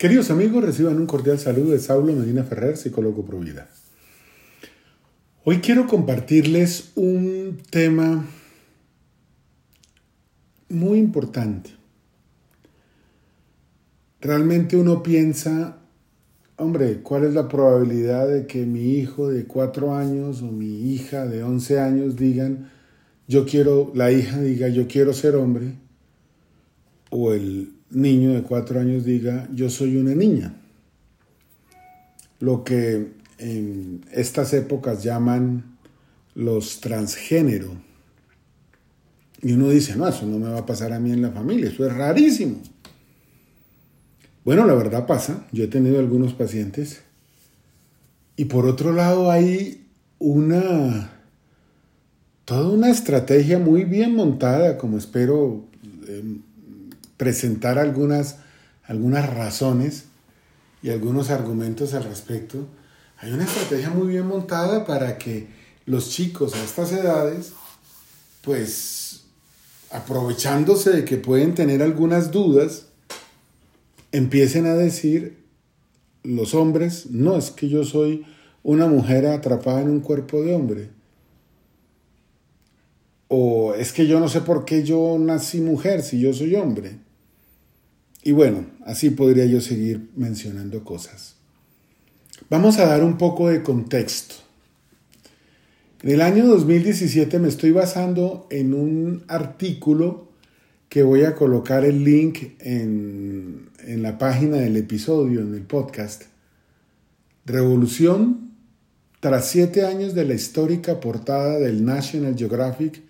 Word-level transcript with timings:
Queridos 0.00 0.30
amigos, 0.30 0.64
reciban 0.64 0.96
un 0.96 1.04
cordial 1.04 1.38
saludo 1.38 1.72
de 1.72 1.78
Saulo 1.78 2.14
Medina 2.14 2.42
Ferrer, 2.42 2.78
psicólogo 2.78 3.22
Provida. 3.26 3.68
Hoy 5.44 5.58
quiero 5.58 5.86
compartirles 5.86 6.92
un 6.94 7.58
tema 7.68 8.24
muy 10.70 10.98
importante. 10.98 11.72
Realmente 14.22 14.78
uno 14.78 15.02
piensa, 15.02 15.76
hombre, 16.56 17.02
¿cuál 17.02 17.24
es 17.24 17.34
la 17.34 17.48
probabilidad 17.48 18.26
de 18.26 18.46
que 18.46 18.64
mi 18.64 18.94
hijo 18.94 19.28
de 19.28 19.44
cuatro 19.44 19.94
años 19.94 20.40
o 20.40 20.46
mi 20.46 20.94
hija 20.94 21.26
de 21.26 21.42
once 21.42 21.78
años 21.78 22.16
digan, 22.16 22.70
yo 23.28 23.44
quiero, 23.44 23.92
la 23.94 24.10
hija 24.10 24.40
diga, 24.40 24.68
yo 24.68 24.88
quiero 24.88 25.12
ser 25.12 25.36
hombre? 25.36 25.74
O 27.10 27.34
el 27.34 27.79
niño 27.90 28.34
de 28.34 28.42
cuatro 28.42 28.80
años 28.80 29.04
diga, 29.04 29.48
yo 29.52 29.68
soy 29.70 29.96
una 29.96 30.14
niña. 30.14 30.54
Lo 32.38 32.64
que 32.64 33.12
en 33.38 34.04
estas 34.12 34.52
épocas 34.54 35.02
llaman 35.02 35.78
los 36.34 36.80
transgénero. 36.80 37.70
Y 39.42 39.52
uno 39.52 39.70
dice, 39.70 39.96
no, 39.96 40.06
eso 40.06 40.26
no 40.26 40.38
me 40.38 40.50
va 40.50 40.58
a 40.58 40.66
pasar 40.66 40.92
a 40.92 41.00
mí 41.00 41.12
en 41.12 41.22
la 41.22 41.30
familia, 41.30 41.70
eso 41.70 41.86
es 41.86 41.94
rarísimo. 41.94 42.60
Bueno, 44.44 44.66
la 44.66 44.74
verdad 44.74 45.06
pasa, 45.06 45.46
yo 45.52 45.64
he 45.64 45.68
tenido 45.68 45.98
algunos 45.98 46.34
pacientes. 46.34 47.02
Y 48.36 48.46
por 48.46 48.66
otro 48.66 48.92
lado 48.92 49.30
hay 49.30 49.86
una, 50.18 51.10
toda 52.44 52.70
una 52.70 52.90
estrategia 52.90 53.58
muy 53.58 53.84
bien 53.84 54.14
montada, 54.14 54.78
como 54.78 54.98
espero 54.98 55.66
em, 56.08 56.42
presentar 57.20 57.78
algunas, 57.78 58.36
algunas 58.82 59.28
razones 59.28 60.04
y 60.82 60.88
algunos 60.88 61.28
argumentos 61.28 61.92
al 61.92 62.04
respecto, 62.04 62.66
hay 63.18 63.30
una 63.32 63.44
estrategia 63.44 63.90
muy 63.90 64.08
bien 64.08 64.26
montada 64.26 64.86
para 64.86 65.18
que 65.18 65.48
los 65.84 66.08
chicos 66.08 66.54
a 66.54 66.64
estas 66.64 66.92
edades, 66.92 67.52
pues 68.40 69.24
aprovechándose 69.90 70.92
de 70.92 71.04
que 71.04 71.18
pueden 71.18 71.54
tener 71.54 71.82
algunas 71.82 72.30
dudas, 72.30 72.86
empiecen 74.12 74.64
a 74.64 74.74
decir 74.74 75.44
los 76.22 76.54
hombres, 76.54 77.10
no 77.10 77.36
es 77.36 77.50
que 77.50 77.68
yo 77.68 77.84
soy 77.84 78.24
una 78.62 78.86
mujer 78.86 79.26
atrapada 79.26 79.82
en 79.82 79.90
un 79.90 80.00
cuerpo 80.00 80.40
de 80.40 80.54
hombre. 80.54 80.88
O 83.28 83.74
es 83.74 83.92
que 83.92 84.06
yo 84.06 84.20
no 84.20 84.30
sé 84.30 84.40
por 84.40 84.64
qué 84.64 84.84
yo 84.84 85.18
nací 85.20 85.60
mujer 85.60 86.00
si 86.00 86.18
yo 86.18 86.32
soy 86.32 86.54
hombre. 86.54 87.09
Y 88.22 88.32
bueno, 88.32 88.66
así 88.84 89.10
podría 89.10 89.46
yo 89.46 89.60
seguir 89.60 90.10
mencionando 90.16 90.84
cosas. 90.84 91.36
Vamos 92.48 92.78
a 92.78 92.86
dar 92.86 93.02
un 93.02 93.16
poco 93.16 93.48
de 93.48 93.62
contexto. 93.62 94.34
En 96.02 96.10
el 96.10 96.20
año 96.20 96.46
2017 96.46 97.38
me 97.38 97.48
estoy 97.48 97.72
basando 97.72 98.46
en 98.50 98.74
un 98.74 99.24
artículo 99.28 100.28
que 100.88 101.02
voy 101.02 101.24
a 101.24 101.34
colocar 101.34 101.84
el 101.84 102.04
link 102.04 102.54
en, 102.58 103.70
en 103.78 104.02
la 104.02 104.18
página 104.18 104.56
del 104.56 104.76
episodio, 104.76 105.40
en 105.40 105.54
el 105.54 105.62
podcast. 105.62 106.24
Revolución 107.46 108.50
tras 109.20 109.48
siete 109.48 109.84
años 109.84 110.14
de 110.14 110.24
la 110.24 110.34
histórica 110.34 110.98
portada 110.98 111.58
del 111.58 111.84
National 111.84 112.36
Geographic, 112.36 113.02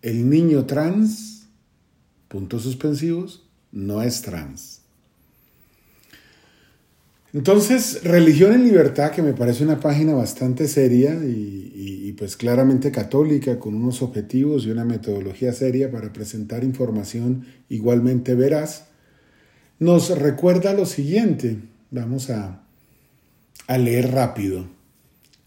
El 0.00 0.30
niño 0.30 0.64
trans, 0.64 1.48
puntos 2.28 2.62
suspensivos, 2.62 3.49
no 3.72 4.02
es 4.02 4.22
trans. 4.22 4.80
Entonces, 7.32 8.02
Religión 8.02 8.52
en 8.52 8.64
Libertad, 8.64 9.12
que 9.12 9.22
me 9.22 9.34
parece 9.34 9.62
una 9.62 9.78
página 9.78 10.14
bastante 10.14 10.66
seria 10.66 11.14
y, 11.14 12.12
pues 12.18 12.36
claramente 12.36 12.90
católica, 12.90 13.58
con 13.58 13.74
unos 13.74 14.02
objetivos 14.02 14.66
y 14.66 14.70
una 14.70 14.84
metodología 14.84 15.52
seria 15.52 15.90
para 15.90 16.12
presentar 16.12 16.64
información 16.64 17.46
igualmente 17.68 18.34
veraz, 18.34 18.88
nos 19.78 20.10
recuerda 20.18 20.74
lo 20.74 20.84
siguiente. 20.84 21.58
Vamos 21.90 22.28
a, 22.30 22.62
a 23.68 23.78
leer 23.78 24.10
rápido. 24.10 24.68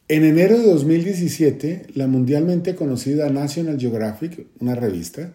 En 0.08 0.24
enero 0.24 0.58
de 0.58 0.66
2017, 0.66 1.88
la 1.96 2.08
mundialmente 2.08 2.76
conocida 2.76 3.30
National 3.30 3.78
Geographic, 3.80 4.48
una 4.60 4.74
revista, 4.74 5.34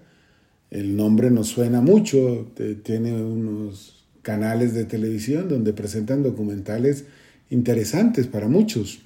el 0.71 0.97
nombre 0.97 1.31
nos 1.31 1.49
suena 1.49 1.81
mucho, 1.81 2.51
tiene 2.83 3.13
unos 3.23 4.07
canales 4.23 4.75
de 4.75 4.85
televisión 4.85 5.49
donde 5.49 5.73
presentan 5.73 6.23
documentales 6.23 7.05
interesantes 7.49 8.27
para 8.27 8.49
muchos. 8.49 9.01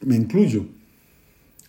Me 0.00 0.16
incluyo. 0.16 0.66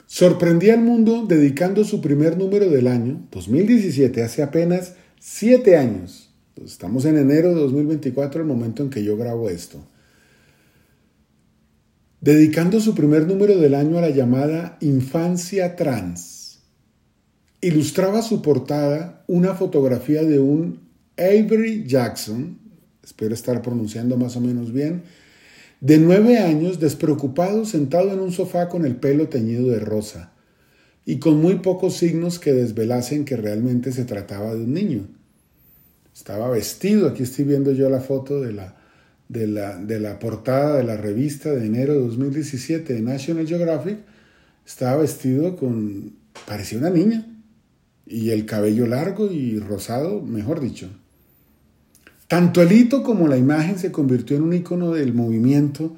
Sorprendí 0.07 0.71
al 0.71 0.81
mundo 0.81 1.25
dedicando 1.27 1.83
su 1.83 2.01
primer 2.01 2.37
número 2.37 2.69
del 2.71 2.87
año, 2.87 3.27
2017, 3.31 4.23
hace 4.23 4.41
apenas 4.41 4.95
siete 5.19 5.77
años. 5.77 6.31
Estamos 6.55 7.05
en 7.05 7.17
enero 7.17 7.49
de 7.49 7.61
2024, 7.61 8.41
el 8.41 8.47
momento 8.47 8.81
en 8.81 8.89
que 8.89 9.03
yo 9.03 9.15
grabo 9.15 9.49
esto. 9.49 9.85
Dedicando 12.21 12.81
su 12.81 12.95
primer 12.95 13.27
número 13.27 13.59
del 13.59 13.75
año 13.75 13.99
a 13.99 14.01
la 14.01 14.09
llamada 14.09 14.77
infancia 14.81 15.75
trans 15.75 16.38
ilustraba 17.61 18.21
su 18.21 18.41
portada 18.41 19.23
una 19.27 19.53
fotografía 19.53 20.23
de 20.23 20.39
un 20.39 20.79
Avery 21.17 21.85
Jackson, 21.85 22.57
espero 23.03 23.33
estar 23.33 23.61
pronunciando 23.61 24.17
más 24.17 24.35
o 24.35 24.41
menos 24.41 24.71
bien, 24.71 25.03
de 25.81 25.97
nueve 25.97 26.37
años, 26.39 26.79
despreocupado, 26.79 27.65
sentado 27.65 28.11
en 28.11 28.19
un 28.19 28.31
sofá 28.31 28.69
con 28.69 28.85
el 28.85 28.95
pelo 28.95 29.29
teñido 29.29 29.67
de 29.67 29.79
rosa 29.79 30.33
y 31.05 31.19
con 31.19 31.41
muy 31.41 31.55
pocos 31.55 31.95
signos 31.95 32.39
que 32.39 32.53
desvelasen 32.53 33.25
que 33.25 33.37
realmente 33.37 33.91
se 33.91 34.05
trataba 34.05 34.53
de 34.53 34.63
un 34.63 34.73
niño. 34.73 35.07
Estaba 36.13 36.49
vestido, 36.49 37.07
aquí 37.07 37.23
estoy 37.23 37.45
viendo 37.45 37.71
yo 37.71 37.89
la 37.89 38.01
foto 38.01 38.41
de 38.41 38.51
la, 38.53 38.75
de 39.29 39.47
la, 39.47 39.77
de 39.77 39.99
la 39.99 40.19
portada 40.19 40.77
de 40.77 40.83
la 40.83 40.97
revista 40.97 41.51
de 41.51 41.65
enero 41.65 41.93
de 41.93 42.01
2017 42.01 42.93
de 42.93 43.01
National 43.01 43.47
Geographic, 43.47 43.99
estaba 44.67 44.97
vestido 44.97 45.55
con, 45.55 46.13
parecía 46.45 46.77
una 46.77 46.89
niña, 46.89 47.25
y 48.09 48.31
el 48.31 48.45
cabello 48.47 48.87
largo 48.87 49.31
y 49.31 49.59
rosado, 49.59 50.21
mejor 50.21 50.59
dicho. 50.59 50.89
Tanto 52.27 52.61
el 52.61 52.71
hito 52.71 53.03
como 53.03 53.27
la 53.27 53.37
imagen 53.37 53.77
se 53.77 53.91
convirtió 53.91 54.35
en 54.35 54.43
un 54.43 54.53
icono 54.53 54.91
del 54.91 55.13
movimiento 55.13 55.95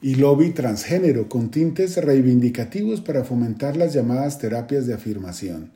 y 0.00 0.14
lobby 0.14 0.50
transgénero 0.50 1.28
con 1.28 1.50
tintes 1.50 1.96
reivindicativos 1.96 3.00
para 3.00 3.24
fomentar 3.24 3.76
las 3.76 3.94
llamadas 3.94 4.38
terapias 4.38 4.86
de 4.86 4.94
afirmación. 4.94 5.72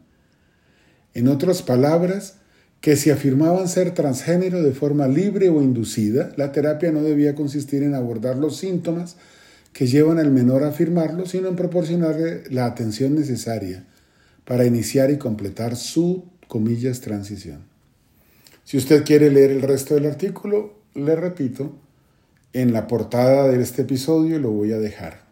En 1.14 1.28
otras 1.28 1.62
palabras, 1.62 2.36
que 2.80 2.96
si 2.96 3.10
afirmaban 3.10 3.68
ser 3.68 3.92
transgénero 3.92 4.62
de 4.62 4.72
forma 4.72 5.08
libre 5.08 5.48
o 5.48 5.62
inducida, 5.62 6.32
la 6.36 6.52
terapia 6.52 6.92
no 6.92 7.02
debía 7.02 7.34
consistir 7.34 7.82
en 7.82 7.94
abordar 7.94 8.36
los 8.36 8.56
síntomas 8.56 9.16
que 9.72 9.86
llevan 9.86 10.18
al 10.18 10.30
menor 10.30 10.64
a 10.64 10.68
afirmarlo, 10.68 11.26
sino 11.26 11.48
en 11.48 11.56
proporcionarle 11.56 12.44
la 12.50 12.66
atención 12.66 13.14
necesaria 13.14 13.86
para 14.52 14.66
iniciar 14.66 15.10
y 15.10 15.16
completar 15.16 15.76
su, 15.76 16.24
comillas, 16.46 17.00
transición. 17.00 17.64
Si 18.64 18.76
usted 18.76 19.02
quiere 19.02 19.30
leer 19.30 19.50
el 19.50 19.62
resto 19.62 19.94
del 19.94 20.04
artículo, 20.04 20.74
le 20.92 21.16
repito, 21.16 21.74
en 22.52 22.74
la 22.74 22.86
portada 22.86 23.48
de 23.48 23.62
este 23.62 23.80
episodio 23.80 24.38
lo 24.38 24.50
voy 24.50 24.72
a 24.72 24.78
dejar. 24.78 25.22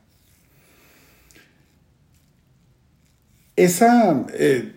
Esa, 3.56 4.24
eh, 4.32 4.72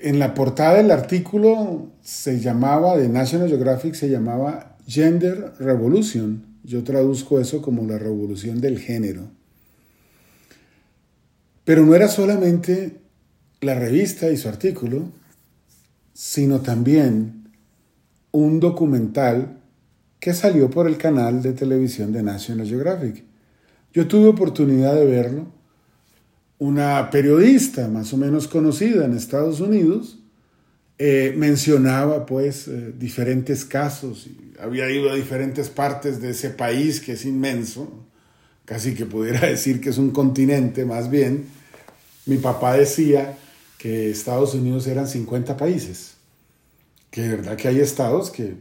en 0.00 0.20
la 0.20 0.32
portada 0.34 0.74
del 0.74 0.92
artículo 0.92 1.88
se 2.02 2.38
llamaba, 2.38 2.96
de 2.96 3.08
National 3.08 3.48
Geographic, 3.48 3.94
se 3.94 4.08
llamaba 4.08 4.76
Gender 4.86 5.54
Revolution. 5.58 6.46
Yo 6.62 6.84
traduzco 6.84 7.40
eso 7.40 7.60
como 7.60 7.84
la 7.84 7.98
revolución 7.98 8.60
del 8.60 8.78
género. 8.78 9.22
Pero 11.64 11.84
no 11.84 11.96
era 11.96 12.06
solamente 12.06 13.01
la 13.62 13.76
revista 13.76 14.28
y 14.30 14.36
su 14.36 14.48
artículo, 14.48 15.08
sino 16.12 16.60
también 16.60 17.48
un 18.32 18.58
documental 18.58 19.60
que 20.18 20.34
salió 20.34 20.68
por 20.68 20.88
el 20.88 20.98
canal 20.98 21.42
de 21.42 21.52
televisión 21.52 22.12
de 22.12 22.24
National 22.24 22.66
Geographic. 22.66 23.22
Yo 23.92 24.08
tuve 24.08 24.28
oportunidad 24.28 24.94
de 24.94 25.04
verlo. 25.04 25.46
Una 26.58 27.08
periodista 27.10 27.86
más 27.88 28.12
o 28.12 28.16
menos 28.16 28.48
conocida 28.48 29.04
en 29.04 29.14
Estados 29.14 29.60
Unidos 29.60 30.18
eh, 30.98 31.32
mencionaba 31.36 32.26
pues 32.26 32.66
eh, 32.66 32.92
diferentes 32.98 33.64
casos. 33.64 34.28
había 34.60 34.90
ido 34.90 35.08
a 35.08 35.14
diferentes 35.14 35.70
partes 35.70 36.20
de 36.20 36.30
ese 36.30 36.50
país 36.50 37.00
que 37.00 37.12
es 37.12 37.24
inmenso, 37.24 38.06
casi 38.64 38.94
que 38.94 39.06
pudiera 39.06 39.40
decir 39.46 39.80
que 39.80 39.90
es 39.90 39.98
un 39.98 40.10
continente 40.10 40.84
más 40.84 41.10
bien. 41.10 41.46
Mi 42.26 42.38
papá 42.38 42.74
decía 42.76 43.36
que 43.82 44.12
Estados 44.12 44.54
Unidos 44.54 44.86
eran 44.86 45.08
50 45.08 45.56
países, 45.56 46.12
que 47.10 47.22
de 47.22 47.30
verdad 47.30 47.56
que 47.56 47.66
hay 47.66 47.80
estados 47.80 48.30
que 48.30 48.54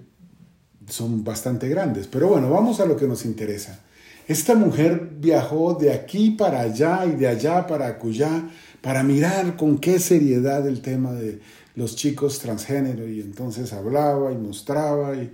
son 0.88 1.24
bastante 1.24 1.70
grandes. 1.70 2.08
Pero 2.08 2.30
bueno, 2.30 2.50
vamos 2.50 2.80
a 2.80 2.88
lo 2.88 2.98
que 2.98 3.08
nos 3.08 3.24
interesa. 3.24 3.82
Esta 4.28 4.56
mujer 4.56 5.12
viajó 5.20 5.76
de 5.76 5.94
aquí 5.94 6.32
para 6.32 6.62
allá 6.62 7.06
y 7.06 7.12
de 7.12 7.28
allá 7.28 7.68
para 7.68 7.86
acullá 7.86 8.50
para 8.82 9.04
mirar 9.04 9.58
con 9.58 9.78
qué 9.78 10.00
seriedad 10.00 10.68
el 10.68 10.82
tema 10.82 11.14
de 11.14 11.40
los 11.76 11.96
chicos 11.96 12.40
transgénero 12.40 13.08
y 13.08 13.22
entonces 13.22 13.74
hablaba 13.74 14.32
y 14.32 14.38
mostraba 14.38 15.16
y, 15.16 15.32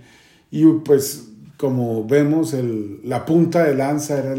y 0.50 0.66
pues 0.84 1.28
como 1.56 2.04
vemos 2.04 2.54
la 3.04 3.24
punta 3.24 3.64
de 3.64 3.74
lanza 3.74 4.18
era 4.18 4.36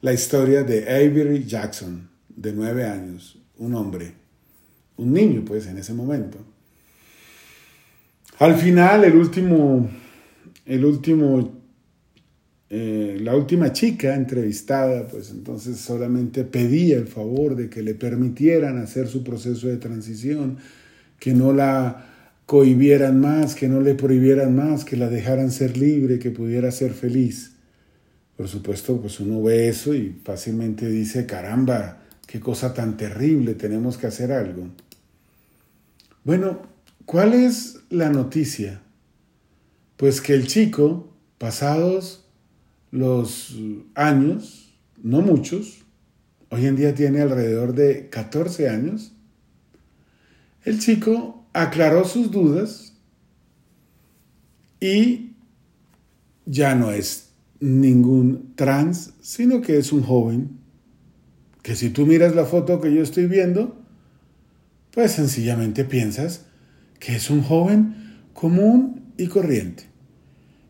la 0.00 0.12
historia 0.14 0.62
de 0.62 0.84
Avery 0.88 1.44
Jackson 1.44 2.08
de 2.34 2.54
nueve 2.54 2.86
años, 2.86 3.38
un 3.58 3.74
hombre, 3.74 4.14
un 4.98 5.12
niño 5.12 5.42
pues 5.44 5.66
en 5.66 5.78
ese 5.78 5.94
momento. 5.94 6.38
Al 8.38 8.54
final 8.56 9.04
el 9.04 9.16
último, 9.16 9.88
el 10.66 10.84
último 10.84 11.58
eh, 12.70 13.16
la 13.22 13.34
última 13.34 13.72
chica 13.72 14.14
entrevistada, 14.14 15.08
pues 15.08 15.30
entonces 15.30 15.78
solamente 15.78 16.44
pedía 16.44 16.98
el 16.98 17.06
favor 17.06 17.56
de 17.56 17.70
que 17.70 17.82
le 17.82 17.94
permitieran 17.94 18.76
hacer 18.76 19.08
su 19.08 19.24
proceso 19.24 19.68
de 19.68 19.78
transición, 19.78 20.58
que 21.18 21.32
no 21.32 21.54
la 21.54 22.04
cohibieran 22.44 23.20
más, 23.20 23.54
que 23.54 23.68
no 23.68 23.80
le 23.80 23.94
prohibieran 23.94 24.54
más, 24.54 24.84
que 24.84 24.96
la 24.96 25.08
dejaran 25.08 25.50
ser 25.50 25.78
libre, 25.78 26.18
que 26.18 26.30
pudiera 26.30 26.70
ser 26.70 26.92
feliz. 26.92 27.52
Por 28.36 28.48
supuesto, 28.48 29.00
pues 29.00 29.18
uno 29.18 29.42
ve 29.42 29.68
eso 29.68 29.94
y 29.94 30.20
fácilmente 30.22 30.88
dice, 30.88 31.24
caramba, 31.24 32.02
qué 32.26 32.38
cosa 32.38 32.74
tan 32.74 32.98
terrible, 32.98 33.54
tenemos 33.54 33.96
que 33.96 34.06
hacer 34.08 34.30
algo. 34.30 34.68
Bueno, 36.28 36.60
¿cuál 37.06 37.32
es 37.32 37.80
la 37.88 38.10
noticia? 38.10 38.82
Pues 39.96 40.20
que 40.20 40.34
el 40.34 40.46
chico, 40.46 41.10
pasados 41.38 42.28
los 42.90 43.56
años, 43.94 44.74
no 45.02 45.22
muchos, 45.22 45.86
hoy 46.50 46.66
en 46.66 46.76
día 46.76 46.94
tiene 46.94 47.22
alrededor 47.22 47.72
de 47.72 48.10
14 48.10 48.68
años, 48.68 49.14
el 50.64 50.78
chico 50.78 51.46
aclaró 51.54 52.04
sus 52.04 52.30
dudas 52.30 52.92
y 54.80 55.32
ya 56.44 56.74
no 56.74 56.90
es 56.90 57.30
ningún 57.58 58.52
trans, 58.54 59.14
sino 59.22 59.62
que 59.62 59.78
es 59.78 59.92
un 59.92 60.02
joven 60.02 60.58
que 61.62 61.74
si 61.74 61.88
tú 61.88 62.04
miras 62.04 62.34
la 62.34 62.44
foto 62.44 62.82
que 62.82 62.92
yo 62.94 63.02
estoy 63.02 63.26
viendo, 63.26 63.77
pues 64.98 65.12
sencillamente 65.12 65.84
piensas 65.84 66.46
que 66.98 67.14
es 67.14 67.30
un 67.30 67.44
joven 67.44 68.16
común 68.32 69.12
y 69.16 69.28
corriente 69.28 69.84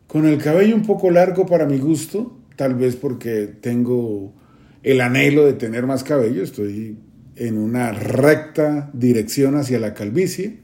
con 0.07 0.27
el 0.27 0.37
cabello 0.37 0.77
un 0.77 0.83
poco 0.83 1.11
largo 1.11 1.47
para 1.47 1.65
mi 1.65 1.79
gusto, 1.79 2.37
tal 2.55 2.75
vez 2.75 2.95
porque 2.97 3.47
tengo 3.47 4.35
el 4.83 5.01
anhelo 5.01 5.47
de 5.47 5.55
tener 5.55 5.87
más 5.87 6.05
cabello, 6.05 6.43
estoy 6.43 6.99
en 7.37 7.57
una 7.57 7.93
recta 7.93 8.91
dirección 8.93 9.57
hacia 9.57 9.81
la 9.81 9.95
calvicie, 9.95 10.59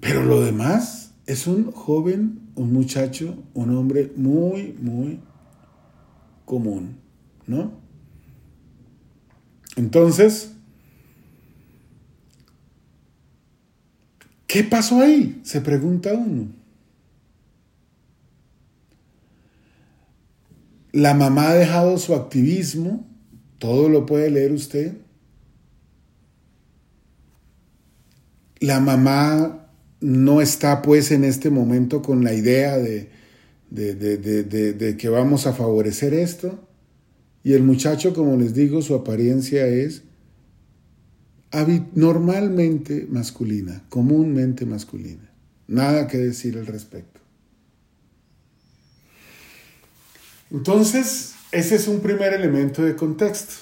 pero 0.00 0.24
lo 0.24 0.42
demás 0.42 1.12
es 1.26 1.46
un 1.46 1.70
joven, 1.70 2.48
un 2.54 2.72
muchacho, 2.72 3.44
un 3.52 3.76
hombre 3.76 4.10
muy, 4.16 4.74
muy 4.80 5.20
común, 6.46 6.96
¿no? 7.46 7.72
Entonces, 9.76 10.51
¿qué 14.52 14.62
pasó 14.62 15.00
ahí? 15.00 15.40
Se 15.44 15.62
pregunta 15.62 16.12
uno. 16.12 16.48
La 20.92 21.14
mamá 21.14 21.48
ha 21.48 21.54
dejado 21.54 21.96
su 21.96 22.14
activismo, 22.14 23.06
todo 23.56 23.88
lo 23.88 24.04
puede 24.04 24.30
leer 24.30 24.52
usted. 24.52 24.92
La 28.60 28.78
mamá 28.78 29.70
no 30.02 30.42
está 30.42 30.82
pues 30.82 31.12
en 31.12 31.24
este 31.24 31.48
momento 31.48 32.02
con 32.02 32.22
la 32.22 32.34
idea 32.34 32.76
de, 32.76 33.08
de, 33.70 34.96
que 34.98 35.08
vamos 35.08 35.46
a 35.46 35.54
favorecer 35.54 36.12
esto. 36.12 36.68
Y 37.42 37.54
el 37.54 37.62
muchacho, 37.62 38.12
como 38.12 38.36
les 38.36 38.52
digo, 38.52 38.82
su 38.82 38.94
apariencia 38.94 39.66
es 39.66 40.02
normalmente 41.94 43.06
masculina, 43.10 43.84
comúnmente 43.88 44.66
masculina. 44.66 45.30
Nada 45.68 46.06
que 46.06 46.18
decir 46.18 46.56
al 46.58 46.66
respecto. 46.66 47.20
Entonces, 50.50 51.34
ese 51.50 51.76
es 51.76 51.88
un 51.88 52.00
primer 52.00 52.32
elemento 52.32 52.82
de 52.82 52.94
contexto. 52.96 53.54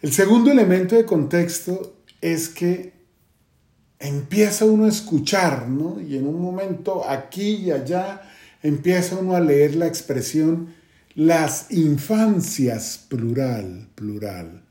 El 0.00 0.12
segundo 0.12 0.50
elemento 0.50 0.96
de 0.96 1.04
contexto 1.04 1.96
es 2.20 2.48
que 2.48 2.92
empieza 3.98 4.64
uno 4.64 4.86
a 4.86 4.88
escuchar, 4.88 5.68
¿no? 5.68 6.00
Y 6.00 6.16
en 6.16 6.26
un 6.26 6.40
momento 6.40 7.08
aquí 7.08 7.56
y 7.56 7.70
allá 7.70 8.22
empieza 8.62 9.16
uno 9.16 9.34
a 9.34 9.40
leer 9.40 9.76
la 9.76 9.86
expresión 9.86 10.74
las 11.14 11.70
infancias 11.70 13.04
plural, 13.08 13.88
plural, 13.94 14.62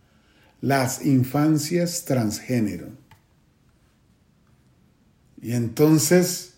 las 0.61 1.05
infancias 1.05 2.05
transgénero. 2.05 2.89
Y 5.41 5.53
entonces 5.53 6.53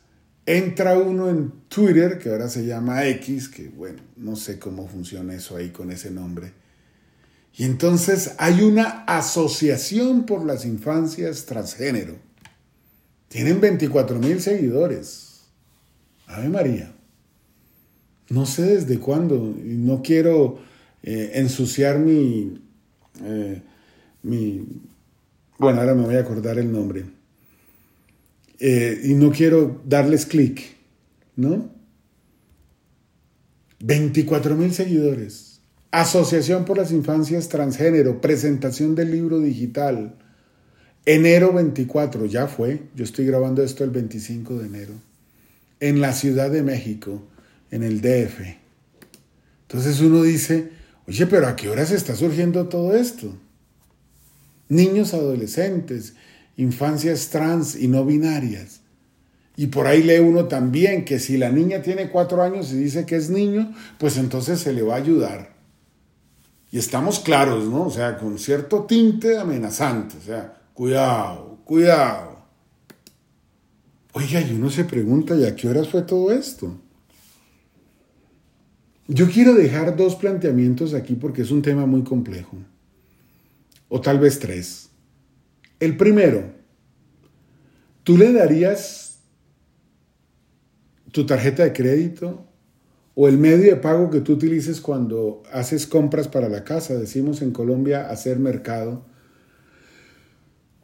entra 0.46 1.00
uno 1.00 1.30
en 1.30 1.52
Twitter, 1.70 2.20
que 2.20 2.30
ahora 2.30 2.50
se 2.50 2.66
llama 2.66 3.08
X, 3.08 3.48
que 3.48 3.70
bueno, 3.70 4.02
no 4.18 4.36
sé 4.36 4.60
cómo 4.60 4.88
funciona 4.88 5.34
eso 5.34 5.56
ahí 5.56 5.70
con 5.70 5.90
ese 5.90 6.12
nombre. 6.12 6.52
Y 7.56 7.64
entonces 7.64 8.34
hay 8.40 8.62
una 8.62 9.04
asociación 9.06 10.26
por 10.26 10.46
las 10.46 10.66
infancias 10.66 11.46
transgénero. 11.46 12.16
Tienen 13.30 13.62
24 13.62 14.20
mil 14.20 14.42
seguidores. 14.42 15.42
Ave 16.28 16.50
María. 16.50 16.94
No 18.30 18.46
sé 18.46 18.64
desde 18.64 19.00
cuándo. 19.00 19.56
No 19.64 20.02
quiero 20.02 20.60
eh, 21.04 21.32
ensuciar 21.36 22.00
mi, 22.00 22.60
eh, 23.24 23.62
mi... 24.24 24.66
Bueno, 25.60 25.80
ahora 25.80 25.94
me 25.94 26.04
voy 26.04 26.16
a 26.16 26.22
acordar 26.22 26.58
el 26.58 26.72
nombre 26.72 27.06
eh, 28.66 29.02
y 29.04 29.14
no 29.14 29.32
quiero 29.32 29.82
darles 29.86 30.26
clic, 30.26 30.62
¿no? 31.36 31.70
24 33.82 34.56
mil 34.56 34.74
seguidores. 34.74 35.60
Asociación 35.92 36.64
por 36.64 36.78
las 36.78 36.92
Infancias 36.92 37.50
Transgénero, 37.50 38.22
presentación 38.22 38.96
del 38.96 39.12
libro 39.12 39.40
digital. 39.40 40.16
Enero 41.06 41.52
24, 41.52 42.26
ya 42.26 42.48
fue, 42.48 42.84
yo 42.96 43.04
estoy 43.04 43.26
grabando 43.26 43.62
esto 43.62 43.84
el 43.84 43.90
25 43.90 44.58
de 44.60 44.68
enero, 44.68 44.94
en 45.82 46.00
la 46.00 46.14
Ciudad 46.14 46.50
de 46.50 46.64
México, 46.64 47.22
en 47.70 47.84
el 47.84 48.00
DF. 48.00 48.40
Entonces 49.68 50.00
uno 50.00 50.24
dice, 50.24 50.70
oye, 51.06 51.28
pero 51.28 51.48
¿a 51.48 51.58
qué 51.58 51.68
horas 51.68 51.92
está 51.92 52.16
surgiendo 52.16 52.70
todo 52.70 52.96
esto? 52.96 53.36
Niños, 54.74 55.14
adolescentes, 55.14 56.16
infancias 56.58 57.30
trans 57.30 57.76
y 57.76 57.88
no 57.88 58.06
binarias. 58.06 58.82
Y 59.56 59.68
por 59.68 59.86
ahí 59.86 60.02
lee 60.02 60.20
uno 60.20 60.46
también 60.46 61.06
que 61.06 61.20
si 61.20 61.38
la 61.38 61.52
niña 61.52 61.82
tiene 61.82 62.10
cuatro 62.10 62.42
años 62.42 62.72
y 62.74 62.78
dice 62.78 63.06
que 63.06 63.16
es 63.16 63.30
niño, 63.30 63.74
pues 64.00 64.18
entonces 64.18 64.60
se 64.60 64.74
le 64.74 64.82
va 64.82 64.96
a 64.96 64.98
ayudar. 64.98 65.54
Y 66.72 66.80
estamos 66.80 67.20
claros, 67.20 67.66
¿no? 67.70 67.86
O 67.86 67.92
sea, 67.92 68.18
con 68.18 68.40
cierto 68.40 68.86
tinte 68.86 69.38
amenazante. 69.38 70.18
O 70.18 70.22
sea, 70.22 70.60
cuidado, 70.74 71.60
cuidado. 71.66 72.34
Oiga, 74.14 74.42
y 74.42 74.54
uno 74.54 74.72
se 74.72 74.84
pregunta, 74.86 75.36
¿y 75.36 75.46
a 75.46 75.56
qué 75.56 75.70
horas 75.70 75.88
fue 75.88 76.02
todo 76.02 76.32
esto? 76.32 76.80
Yo 79.08 79.30
quiero 79.30 79.54
dejar 79.54 79.96
dos 79.96 80.16
planteamientos 80.16 80.96
aquí 80.96 81.14
porque 81.14 81.44
es 81.44 81.52
un 81.52 81.62
tema 81.62 81.86
muy 81.86 82.04
complejo. 82.04 82.58
O 83.96 84.02
tal 84.02 84.18
vez 84.18 84.40
tres. 84.40 84.90
El 85.80 85.98
primero, 85.98 86.52
¿tú 88.02 88.18
le 88.18 88.34
darías 88.34 89.20
tu 91.12 91.28
tarjeta 91.28 91.64
de 91.64 91.74
crédito 91.74 92.44
o 93.14 93.28
el 93.28 93.38
medio 93.38 93.66
de 93.66 93.76
pago 93.76 94.10
que 94.10 94.22
tú 94.22 94.34
utilices 94.34 94.82
cuando 94.82 95.44
haces 95.52 95.86
compras 95.86 96.28
para 96.28 96.50
la 96.50 96.64
casa? 96.64 96.96
Decimos 96.96 97.44
en 97.44 97.52
Colombia 97.52 98.10
hacer 98.10 98.40
mercado. 98.40 99.06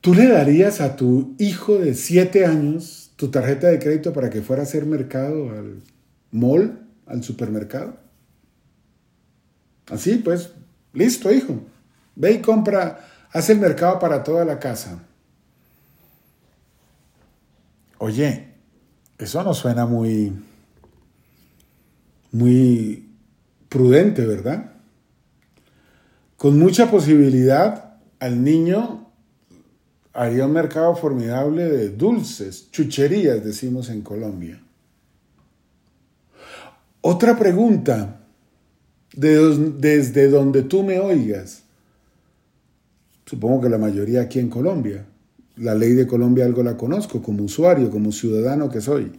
¿Tú 0.01 0.13
le 0.13 0.27
darías 0.27 0.79
a 0.79 0.95
tu 0.95 1.33
hijo 1.39 1.79
de 1.79 1.95
7 1.95 2.45
años 2.45 3.11
tu 3.15 3.31
tarjeta 3.31 3.69
de 3.69 3.79
crédito 3.79 4.13
para 4.13 4.29
que 4.29 4.43
fuera 4.43 4.61
a 4.61 4.65
hacer 4.65 4.85
mercado 4.85 5.49
al 5.49 5.81
mall, 6.29 6.77
al 7.07 7.23
supermercado? 7.23 7.97
Así, 9.87 10.17
pues, 10.17 10.51
listo, 10.93 11.33
hijo. 11.33 11.63
Ve 12.19 12.33
y 12.33 12.41
compra 12.41 13.09
Hace 13.31 13.53
el 13.53 13.59
mercado 13.59 13.99
para 13.99 14.23
toda 14.23 14.43
la 14.43 14.59
casa. 14.59 15.03
Oye, 17.99 18.55
eso 19.17 19.43
no 19.43 19.53
suena 19.53 19.85
muy, 19.85 20.33
muy 22.31 23.07
prudente, 23.67 24.25
¿verdad? 24.25 24.71
Con 26.37 26.57
mucha 26.57 26.89
posibilidad 26.89 27.97
al 28.19 28.43
niño 28.43 29.11
haría 30.13 30.45
un 30.45 30.53
mercado 30.53 30.95
formidable 30.95 31.65
de 31.65 31.89
dulces, 31.89 32.71
chucherías, 32.71 33.43
decimos 33.43 33.89
en 33.89 34.01
Colombia. 34.01 34.59
Otra 37.01 37.37
pregunta, 37.37 38.21
desde 39.13 40.29
donde 40.29 40.63
tú 40.63 40.83
me 40.83 40.99
oigas, 40.99 41.63
supongo 43.29 43.61
que 43.61 43.69
la 43.69 43.77
mayoría 43.77 44.21
aquí 44.21 44.39
en 44.39 44.49
Colombia, 44.49 45.05
la 45.55 45.75
ley 45.75 45.93
de 45.93 46.07
Colombia 46.07 46.45
algo 46.45 46.63
la 46.63 46.75
conozco 46.75 47.21
como 47.21 47.43
usuario, 47.43 47.91
como 47.91 48.11
ciudadano 48.11 48.69
que 48.69 48.81
soy. 48.81 49.11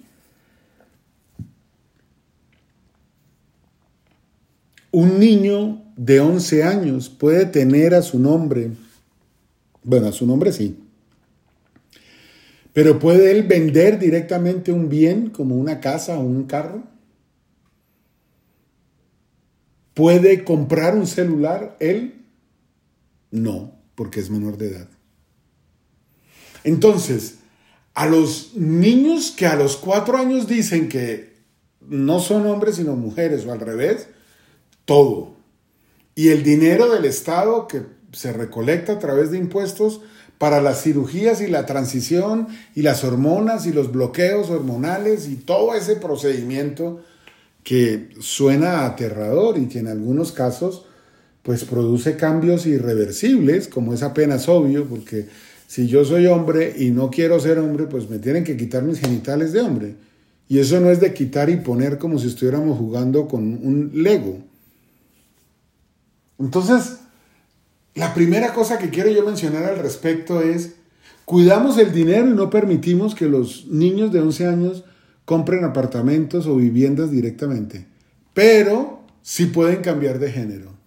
Un 4.90 5.20
niño 5.20 5.84
de 5.96 6.18
11 6.18 6.64
años 6.64 7.08
puede 7.08 7.46
tener 7.46 7.94
a 7.94 8.02
su 8.02 8.18
nombre, 8.18 8.72
bueno, 9.84 10.08
a 10.08 10.12
su 10.12 10.26
nombre 10.26 10.50
sí, 10.50 10.76
pero 12.72 12.98
puede 12.98 13.30
él 13.30 13.44
vender 13.44 14.00
directamente 14.00 14.72
un 14.72 14.88
bien 14.88 15.30
como 15.30 15.54
una 15.54 15.78
casa 15.78 16.18
o 16.18 16.22
un 16.22 16.44
carro. 16.44 16.82
¿Puede 19.94 20.42
comprar 20.42 20.96
un 20.96 21.06
celular 21.06 21.76
él? 21.78 22.24
No, 23.30 23.79
porque 24.00 24.18
es 24.20 24.30
menor 24.30 24.56
de 24.56 24.68
edad. 24.68 24.88
Entonces, 26.64 27.34
a 27.92 28.06
los 28.06 28.52
niños 28.54 29.30
que 29.30 29.46
a 29.46 29.56
los 29.56 29.76
cuatro 29.76 30.16
años 30.16 30.46
dicen 30.46 30.88
que 30.88 31.34
no 31.82 32.18
son 32.18 32.46
hombres 32.46 32.76
sino 32.76 32.96
mujeres 32.96 33.44
o 33.44 33.52
al 33.52 33.60
revés, 33.60 34.06
todo. 34.86 35.34
Y 36.14 36.28
el 36.28 36.42
dinero 36.44 36.88
del 36.88 37.04
Estado 37.04 37.68
que 37.68 37.82
se 38.12 38.32
recolecta 38.32 38.92
a 38.92 38.98
través 38.98 39.32
de 39.32 39.36
impuestos 39.36 40.00
para 40.38 40.62
las 40.62 40.82
cirugías 40.82 41.42
y 41.42 41.48
la 41.48 41.66
transición 41.66 42.48
y 42.74 42.80
las 42.80 43.04
hormonas 43.04 43.66
y 43.66 43.72
los 43.74 43.92
bloqueos 43.92 44.48
hormonales 44.48 45.28
y 45.28 45.36
todo 45.36 45.74
ese 45.74 45.96
procedimiento 45.96 47.02
que 47.64 48.08
suena 48.18 48.86
aterrador 48.86 49.58
y 49.58 49.68
que 49.68 49.80
en 49.80 49.88
algunos 49.88 50.32
casos 50.32 50.86
pues 51.42 51.64
produce 51.64 52.16
cambios 52.16 52.66
irreversibles, 52.66 53.68
como 53.68 53.94
es 53.94 54.02
apenas 54.02 54.48
obvio, 54.48 54.84
porque 54.86 55.26
si 55.66 55.86
yo 55.86 56.04
soy 56.04 56.26
hombre 56.26 56.74
y 56.78 56.90
no 56.90 57.10
quiero 57.10 57.38
ser 57.40 57.58
hombre, 57.58 57.86
pues 57.86 58.10
me 58.10 58.18
tienen 58.18 58.44
que 58.44 58.56
quitar 58.56 58.82
mis 58.82 59.00
genitales 59.00 59.52
de 59.52 59.60
hombre. 59.60 59.94
Y 60.48 60.58
eso 60.58 60.80
no 60.80 60.90
es 60.90 61.00
de 61.00 61.14
quitar 61.14 61.48
y 61.48 61.56
poner 61.56 61.98
como 61.98 62.18
si 62.18 62.26
estuviéramos 62.26 62.76
jugando 62.76 63.28
con 63.28 63.42
un 63.42 63.92
Lego. 63.94 64.38
Entonces, 66.40 66.98
la 67.94 68.14
primera 68.14 68.52
cosa 68.52 68.78
que 68.78 68.90
quiero 68.90 69.10
yo 69.10 69.24
mencionar 69.24 69.64
al 69.64 69.78
respecto 69.78 70.40
es, 70.42 70.74
cuidamos 71.24 71.78
el 71.78 71.92
dinero 71.92 72.28
y 72.28 72.34
no 72.34 72.50
permitimos 72.50 73.14
que 73.14 73.26
los 73.26 73.66
niños 73.68 74.12
de 74.12 74.20
11 74.20 74.46
años 74.46 74.84
compren 75.24 75.64
apartamentos 75.64 76.46
o 76.46 76.56
viviendas 76.56 77.12
directamente, 77.12 77.86
pero 78.34 79.02
sí 79.22 79.46
pueden 79.46 79.82
cambiar 79.82 80.18
de 80.18 80.32
género. 80.32 80.79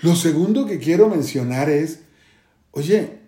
Lo 0.00 0.14
segundo 0.14 0.66
que 0.66 0.78
quiero 0.78 1.08
mencionar 1.08 1.68
es, 1.70 2.00
oye, 2.70 3.18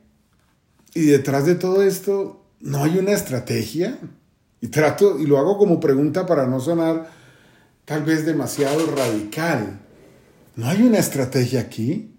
y 0.95 1.03
detrás 1.03 1.47
de 1.47 1.57
todo 1.57 1.83
esto, 1.83 2.45
¿no 2.61 2.85
hay 2.85 2.99
una 2.99 3.13
estrategia? 3.13 3.99
Y 4.61 4.69
trato, 4.69 5.19
y 5.19 5.27
lo 5.27 5.39
hago 5.39 5.59
como 5.59 5.81
pregunta 5.81 6.27
para 6.27 6.47
no 6.47 6.61
sonar 6.61 7.11
tal 7.85 8.05
vez 8.05 8.25
demasiado 8.25 8.87
radical. 8.95 9.81
¿No 10.55 10.69
hay 10.69 10.83
una 10.83 10.99
estrategia 10.99 11.61
aquí? 11.61 12.15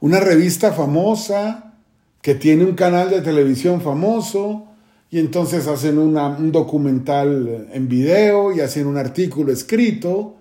Una 0.00 0.20
revista 0.20 0.72
famosa 0.72 1.74
que 2.20 2.34
tiene 2.34 2.64
un 2.64 2.74
canal 2.74 3.10
de 3.10 3.22
televisión 3.22 3.80
famoso 3.80 4.66
y 5.10 5.18
entonces 5.18 5.66
hacen 5.66 5.98
un 5.98 6.52
documental 6.52 7.68
en 7.72 7.88
video 7.88 8.52
y 8.52 8.60
hacen 8.60 8.86
un 8.86 8.96
artículo 8.96 9.52
escrito 9.52 10.36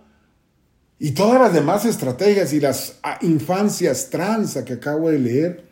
y 0.99 1.11
todas 1.11 1.39
las 1.39 1.53
demás 1.53 1.85
estrategias 1.85 2.51
y 2.51 2.59
las 2.59 2.99
ah, 3.03 3.17
infancias 3.21 4.09
trans 4.09 4.55
que 4.65 4.73
acabo 4.73 5.09
de 5.09 5.19
leer 5.19 5.69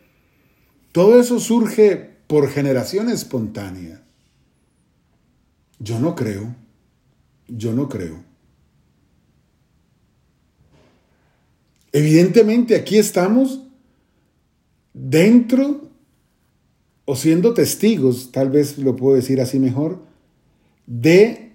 todo 0.98 1.20
eso 1.20 1.40
surge 1.40 2.18
por 2.26 2.50
generación 2.50 3.10
espontánea. 3.10 4.02
Yo 5.78 6.00
no 6.00 6.16
creo, 6.16 6.56
yo 7.48 7.72
no 7.72 7.88
creo. 7.88 8.24
Evidentemente 11.92 12.76
aquí 12.76 12.98
estamos 12.98 13.62
dentro 14.92 15.92
o 17.06 17.16
siendo 17.16 17.54
testigos, 17.54 18.32
tal 18.32 18.50
vez 18.50 18.80
lo 18.80 18.96
puedo 18.96 19.16
decir 19.16 19.40
así 19.40 19.60
mejor, 19.60 20.02
de 20.88 21.52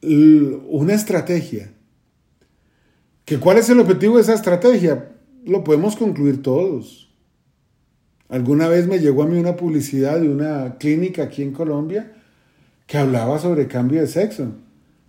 una 0.00 0.94
estrategia. 0.94 1.73
¿Que 3.24 3.38
¿Cuál 3.38 3.58
es 3.58 3.68
el 3.70 3.80
objetivo 3.80 4.16
de 4.16 4.22
esa 4.22 4.34
estrategia? 4.34 5.12
Lo 5.44 5.64
podemos 5.64 5.96
concluir 5.96 6.42
todos 6.42 7.04
Alguna 8.28 8.68
vez 8.68 8.86
me 8.88 8.98
llegó 8.98 9.22
a 9.22 9.26
mí 9.26 9.38
una 9.38 9.54
publicidad 9.54 10.18
de 10.18 10.28
una 10.28 10.76
clínica 10.78 11.24
aquí 11.24 11.42
en 11.42 11.52
Colombia 11.52 12.12
que 12.86 12.98
hablaba 12.98 13.38
sobre 13.38 13.68
cambio 13.68 14.00
de 14.00 14.06
sexo. 14.06 14.48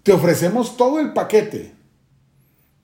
Te 0.03 0.11
ofrecemos 0.11 0.77
todo 0.77 0.99
el 0.99 1.13
paquete. 1.13 1.73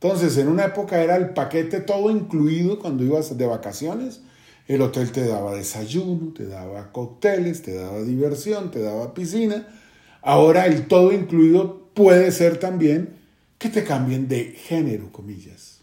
Entonces, 0.02 0.38
en 0.38 0.48
una 0.48 0.66
época 0.66 1.04
era 1.04 1.16
el 1.16 1.30
paquete 1.30 1.80
todo 1.80 2.10
incluido 2.10 2.80
cuando 2.80 3.04
ibas 3.04 3.38
de 3.38 3.46
vacaciones. 3.46 4.22
El 4.68 4.82
hotel 4.82 5.12
te 5.12 5.28
daba 5.28 5.54
desayuno, 5.54 6.34
te 6.34 6.48
daba 6.48 6.92
cócteles, 6.92 7.62
te 7.62 7.76
daba 7.76 8.02
diversión, 8.02 8.72
te 8.72 8.82
daba 8.82 9.14
piscina. 9.14 9.68
Ahora 10.24 10.66
el 10.66 10.88
todo 10.88 11.12
incluido 11.12 11.90
puede 11.94 12.32
ser 12.32 12.58
también 12.58 13.21
que 13.62 13.70
te 13.70 13.84
cambien 13.84 14.28
de 14.28 14.56
género, 14.58 15.12
comillas. 15.12 15.82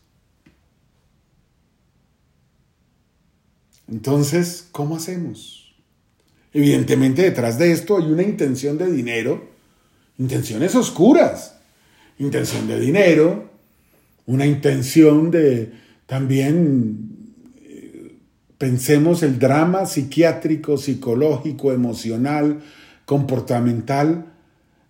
Entonces, 3.87 4.67
¿cómo 4.73 4.97
hacemos? 4.97 5.77
Evidentemente 6.53 7.23
detrás 7.23 7.57
de 7.57 7.71
esto 7.71 7.97
hay 7.97 8.07
una 8.07 8.25
intención 8.25 8.79
de 8.79 8.91
dinero, 8.91 9.49
intenciones 10.19 10.75
oscuras, 10.75 11.55
intención 12.19 12.67
de 12.67 12.81
dinero, 12.81 13.49
una 14.27 14.45
intención 14.45 15.31
de 15.31 15.73
también 16.07 17.11
eh, 17.63 18.17
pensemos 18.59 19.23
el 19.23 19.39
drama 19.39 19.87
psiquiátrico, 19.87 20.79
psicológico, 20.79 21.73
emocional, 21.73 22.61
comportamental 23.05 24.33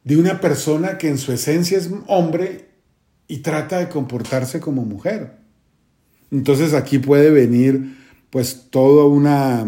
de 0.05 0.17
una 0.17 0.41
persona 0.41 0.97
que 0.97 1.09
en 1.09 1.19
su 1.19 1.33
esencia 1.33 1.77
es 1.77 1.91
hombre 2.07 2.68
y 3.29 3.39
trata 3.39 3.79
de 3.79 3.89
comportarse 3.89 4.59
como 4.59 4.85
mujer. 4.85 5.37
Entonces 6.31 6.73
aquí 6.73 6.99
puede 6.99 7.31
venir 7.31 7.97
pues 8.31 8.67
todo 8.71 9.09
una, 9.09 9.63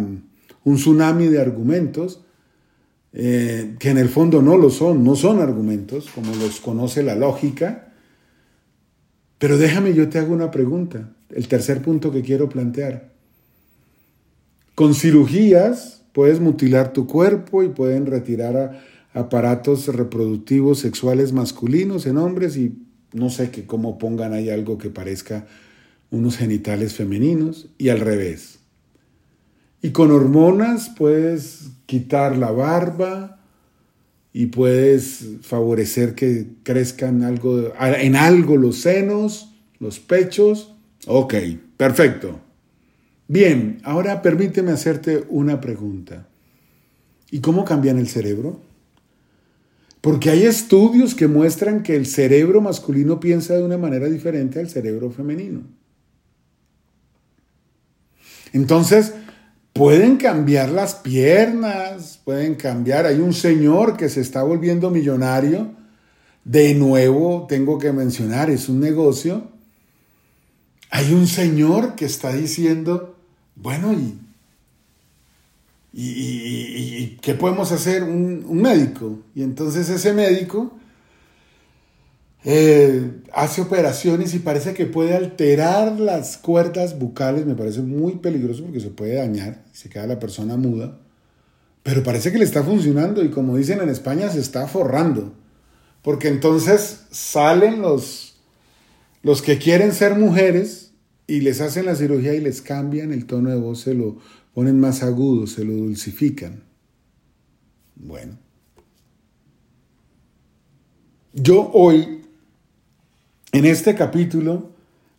un 0.64 0.76
tsunami 0.76 1.26
de 1.26 1.40
argumentos 1.40 2.22
eh, 3.12 3.76
que 3.78 3.90
en 3.90 3.98
el 3.98 4.08
fondo 4.08 4.40
no 4.40 4.56
lo 4.56 4.70
son, 4.70 5.02
no 5.04 5.16
son 5.16 5.40
argumentos 5.40 6.08
como 6.14 6.34
los 6.34 6.60
conoce 6.60 7.02
la 7.02 7.14
lógica. 7.14 7.92
Pero 9.38 9.58
déjame, 9.58 9.94
yo 9.94 10.08
te 10.08 10.18
hago 10.18 10.32
una 10.32 10.50
pregunta, 10.50 11.12
el 11.30 11.48
tercer 11.48 11.82
punto 11.82 12.12
que 12.12 12.22
quiero 12.22 12.48
plantear. 12.48 13.10
Con 14.74 14.94
cirugías 14.94 16.02
puedes 16.12 16.40
mutilar 16.40 16.92
tu 16.92 17.06
cuerpo 17.06 17.62
y 17.62 17.68
pueden 17.68 18.06
retirar 18.06 18.82
aparatos 19.12 19.88
reproductivos 19.88 20.78
sexuales 20.78 21.32
masculinos 21.32 22.06
en 22.06 22.16
hombres 22.16 22.56
y 22.56 22.78
no 23.12 23.30
sé 23.30 23.50
cómo 23.66 23.98
pongan 23.98 24.32
ahí 24.32 24.50
algo 24.50 24.78
que 24.78 24.90
parezca 24.90 25.46
unos 26.10 26.36
genitales 26.36 26.94
femeninos 26.94 27.68
y 27.78 27.88
al 27.88 28.00
revés. 28.00 28.58
Y 29.82 29.90
con 29.90 30.10
hormonas 30.10 30.90
puedes 30.96 31.70
quitar 31.86 32.36
la 32.36 32.50
barba 32.50 33.40
y 34.32 34.46
puedes 34.46 35.24
favorecer 35.42 36.14
que 36.14 36.46
crezcan 36.62 37.22
algo, 37.22 37.72
en 37.78 38.16
algo 38.16 38.56
los 38.56 38.76
senos, 38.76 39.54
los 39.78 39.98
pechos. 39.98 40.74
Ok, 41.06 41.34
perfecto. 41.76 42.40
Bien, 43.26 43.80
ahora 43.84 44.22
permíteme 44.22 44.72
hacerte 44.72 45.24
una 45.28 45.60
pregunta. 45.60 46.26
¿Y 47.30 47.40
cómo 47.40 47.64
cambian 47.64 47.98
el 47.98 48.08
cerebro? 48.08 48.60
Porque 50.00 50.30
hay 50.30 50.44
estudios 50.44 51.14
que 51.14 51.28
muestran 51.28 51.82
que 51.82 51.96
el 51.96 52.06
cerebro 52.06 52.60
masculino 52.60 53.20
piensa 53.20 53.54
de 53.54 53.62
una 53.62 53.76
manera 53.76 54.08
diferente 54.08 54.58
al 54.58 54.68
cerebro 54.68 55.10
femenino. 55.10 55.62
Entonces, 58.52 59.12
pueden 59.72 60.16
cambiar 60.16 60.70
las 60.70 60.94
piernas, 60.94 62.20
pueden 62.24 62.54
cambiar. 62.54 63.06
Hay 63.06 63.20
un 63.20 63.34
señor 63.34 63.96
que 63.96 64.08
se 64.08 64.20
está 64.20 64.42
volviendo 64.42 64.90
millonario 64.90 65.78
de 66.44 66.74
nuevo 66.74 67.46
tengo 67.48 67.78
que 67.78 67.92
mencionar, 67.92 68.50
es 68.50 68.68
un 68.68 68.80
negocio. 68.80 69.48
Hay 70.90 71.12
un 71.12 71.26
señor 71.26 71.94
que 71.94 72.06
está 72.06 72.32
diciendo, 72.32 73.16
bueno, 73.54 73.94
¿y, 75.92 77.18
qué 77.20 77.34
podemos 77.34 77.72
hacer? 77.72 78.02
Un, 78.02 78.44
un, 78.46 78.62
médico. 78.62 79.18
Y 79.34 79.42
entonces 79.42 79.88
ese 79.88 80.12
médico 80.12 80.72
eh, 82.44 83.10
hace 83.32 83.60
operaciones 83.60 84.34
y 84.34 84.38
parece 84.38 84.72
que 84.72 84.86
puede 84.86 85.14
alterar 85.14 85.98
las 86.00 86.38
cuerdas 86.38 86.98
bucales. 86.98 87.46
Me 87.46 87.54
parece 87.54 87.82
muy 87.82 88.16
peligroso 88.16 88.64
porque 88.64 88.80
se 88.80 88.90
puede 88.90 89.14
dañar, 89.14 89.64
se 89.72 89.88
queda 89.88 90.06
la 90.06 90.18
persona 90.18 90.56
muda. 90.56 90.98
Pero 91.82 92.02
parece 92.02 92.30
que 92.30 92.38
le 92.38 92.44
está 92.44 92.62
funcionando 92.62 93.24
y 93.24 93.30
como 93.30 93.56
dicen 93.56 93.80
en 93.80 93.88
España, 93.88 94.30
se 94.30 94.40
está 94.40 94.66
forrando. 94.68 95.32
Porque 96.02 96.28
entonces 96.28 97.02
salen 97.10 97.82
los, 97.82 98.40
los 99.22 99.42
que 99.42 99.58
quieren 99.58 99.92
ser 99.92 100.16
mujeres 100.16 100.92
y 101.26 101.40
les 101.40 101.60
hacen 101.60 101.86
la 101.86 101.94
cirugía 101.94 102.34
y 102.34 102.40
les 102.40 102.62
cambian 102.62 103.12
el 103.12 103.26
tono 103.26 103.50
de 103.50 103.56
voz, 103.56 103.82
se 103.82 103.94
lo 103.94 104.16
ponen 104.54 104.80
más 104.80 105.02
agudo, 105.02 105.46
se 105.46 105.64
lo 105.64 105.72
dulcifican. 105.72 106.62
Bueno. 107.96 108.38
Yo 111.32 111.70
hoy, 111.72 112.22
en 113.52 113.64
este 113.64 113.94
capítulo, 113.94 114.70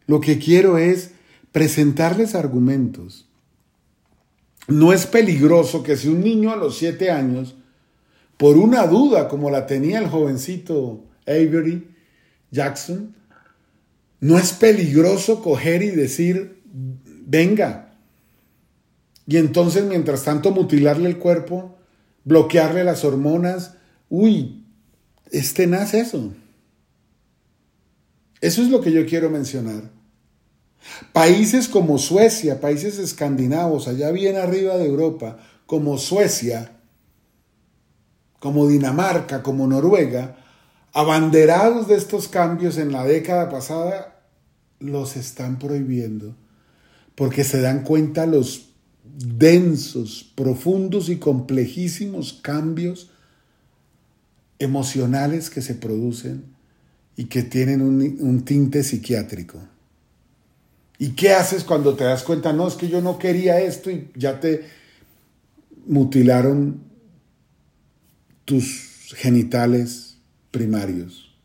lo 0.07 0.19
que 0.19 0.39
quiero 0.39 0.77
es 0.77 1.11
presentarles 1.51 2.35
argumentos. 2.35 3.27
No 4.67 4.93
es 4.93 5.05
peligroso 5.05 5.83
que 5.83 5.97
si 5.97 6.07
un 6.07 6.21
niño 6.21 6.51
a 6.51 6.55
los 6.55 6.77
siete 6.77 7.11
años 7.11 7.55
por 8.37 8.57
una 8.57 8.87
duda 8.87 9.27
como 9.27 9.49
la 9.49 9.67
tenía 9.67 9.99
el 9.99 10.07
jovencito 10.07 11.05
Avery 11.27 11.87
Jackson, 12.51 13.15
no 14.19 14.37
es 14.37 14.53
peligroso 14.53 15.41
coger 15.41 15.81
y 15.81 15.91
decir, 15.91 16.61
venga. 17.25 17.90
Y 19.27 19.37
entonces, 19.37 19.83
mientras 19.85 20.23
tanto, 20.23 20.51
mutilarle 20.51 21.09
el 21.09 21.17
cuerpo, 21.17 21.77
bloquearle 22.23 22.83
las 22.83 23.03
hormonas. 23.03 23.75
Uy, 24.09 24.65
es 25.31 25.53
tenaz 25.53 25.93
eso. 25.93 26.33
Eso 28.41 28.61
es 28.61 28.69
lo 28.69 28.81
que 28.81 28.91
yo 28.91 29.05
quiero 29.05 29.29
mencionar. 29.29 29.91
Países 31.13 31.67
como 31.67 31.99
Suecia, 31.99 32.59
países 32.59 32.97
escandinavos, 32.97 33.87
allá 33.87 34.11
bien 34.11 34.35
arriba 34.35 34.77
de 34.77 34.87
Europa, 34.87 35.37
como 35.67 35.97
Suecia, 35.99 36.79
como 38.39 38.67
Dinamarca, 38.67 39.43
como 39.43 39.67
Noruega, 39.67 40.37
abanderados 40.91 41.87
de 41.87 41.95
estos 41.95 42.27
cambios 42.27 42.77
en 42.77 42.91
la 42.91 43.05
década 43.05 43.49
pasada, 43.49 44.23
los 44.79 45.15
están 45.15 45.59
prohibiendo, 45.59 46.35
porque 47.13 47.43
se 47.43 47.61
dan 47.61 47.83
cuenta 47.83 48.25
los 48.25 48.70
densos, 49.17 50.31
profundos 50.35 51.09
y 51.09 51.17
complejísimos 51.17 52.33
cambios 52.41 53.09
emocionales 54.59 55.49
que 55.49 55.61
se 55.61 55.75
producen 55.75 56.45
y 57.15 57.25
que 57.25 57.43
tienen 57.43 57.81
un, 57.81 58.45
tinte 58.45 58.83
psiquiátrico. 58.83 59.59
¿Y 60.97 61.09
qué 61.09 61.33
haces 61.33 61.63
cuando 61.63 61.95
te 61.95 62.03
das 62.03 62.23
cuenta? 62.23 62.53
No, 62.53 62.67
es 62.67 62.75
que 62.75 62.87
yo 62.87 63.01
no 63.01 63.17
quería 63.17 63.59
esto 63.59 63.89
y 63.89 64.09
ya 64.15 64.39
te 64.39 64.65
mutilaron 65.87 66.81
tus 68.45 69.13
genitales 69.17 70.17
primarios. 70.51 71.35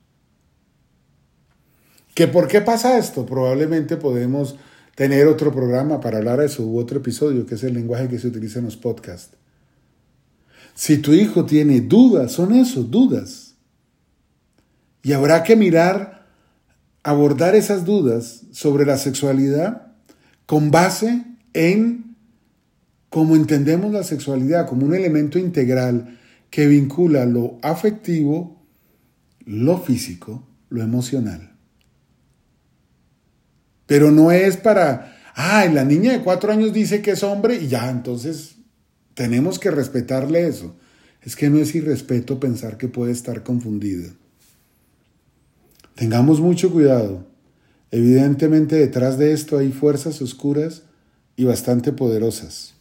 ¿Que 2.15 2.27
por 2.29 2.49
qué 2.49 2.61
pasa 2.61 2.99
esto? 2.99 3.27
Probablemente 3.27 3.97
podemos 3.97 4.57
tener 4.97 5.29
otro 5.29 5.53
programa 5.53 6.01
para 6.01 6.19
hablar 6.19 6.41
de 6.41 6.47
eso 6.47 6.67
u 6.67 6.79
otro 6.79 6.99
episodio, 6.99 7.47
que 7.47 7.55
es 7.55 7.63
el 7.63 7.75
lenguaje 7.75 8.09
que 8.09 8.19
se 8.19 8.29
utiliza 8.29 8.59
en 8.59 8.65
los 8.65 8.77
podcasts. 8.77 9.37
Si 10.75 10.97
tu 10.99 11.13
hijo 11.13 11.45
tiene 11.45 11.83
dudas, 11.83 12.33
son 12.33 12.55
eso, 12.55 12.83
dudas. 12.83 13.55
Y 15.03 15.13
habrá 15.13 15.43
que 15.43 15.55
mirar, 15.55 16.27
abordar 17.03 17.55
esas 17.55 17.85
dudas 17.85 18.47
sobre 18.53 18.85
la 18.87 18.97
sexualidad 18.97 19.93
con 20.47 20.71
base 20.71 21.25
en 21.53 22.17
cómo 23.11 23.37
entendemos 23.37 23.93
la 23.93 24.03
sexualidad 24.03 24.67
como 24.67 24.87
un 24.87 24.95
elemento 24.95 25.39
integral 25.39 26.19
que 26.49 26.67
vincula 26.67 27.27
lo 27.27 27.59
afectivo, 27.63 28.63
lo 29.45 29.79
físico, 29.79 30.49
lo 30.71 30.83
emocional. 30.83 31.56
Pero 33.87 34.11
no 34.11 34.31
es 34.31 34.57
para, 34.57 35.17
ay, 35.35 35.73
la 35.73 35.85
niña 35.85 36.13
de 36.13 36.23
cuatro 36.23 36.53
años 36.53 36.73
dice 36.73 37.03
que 37.03 37.13
es 37.13 37.23
hombre 37.23 37.57
y 37.57 37.69
ya, 37.69 37.91
entonces 37.91 38.57
tenemos 39.15 39.59
que 39.59 39.71
respetarle 39.71 40.47
eso. 40.47 40.77
Es 41.23 41.35
que 41.35 41.51
no 41.51 41.59
es 41.59 41.75
irrespeto 41.75 42.39
pensar 42.39 42.77
que 42.77 42.89
puede 42.89 43.13
estar 43.13 43.43
confundida. 43.43 44.13
Tengamos 45.97 46.41
mucho 46.41 46.71
cuidado. 46.71 47.27
Evidentemente 47.91 48.77
detrás 48.77 49.19
de 49.19 49.33
esto 49.33 49.59
hay 49.59 49.73
fuerzas 49.73 50.21
oscuras 50.23 50.83
y 51.37 51.45
bastante 51.45 51.93
poderosas. 51.93 52.76